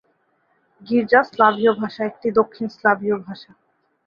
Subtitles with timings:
[0.81, 3.51] গির্জা স্লাভীয় ভাষা একটি দক্ষিণ স্লাভীয় ভাষা।